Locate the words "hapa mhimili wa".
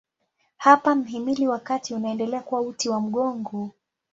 0.57-1.59